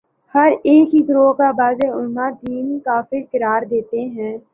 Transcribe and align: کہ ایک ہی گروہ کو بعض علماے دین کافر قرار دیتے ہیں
کہ 0.35 0.39
ایک 0.63 0.93
ہی 0.93 1.07
گروہ 1.09 1.33
کو 1.33 1.51
بعض 1.57 1.83
علماے 1.87 2.31
دین 2.41 2.77
کافر 2.85 3.21
قرار 3.31 3.61
دیتے 3.69 4.05
ہیں 4.07 4.35